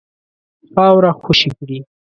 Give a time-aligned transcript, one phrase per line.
[0.71, 1.77] خاوره خوشي کړي.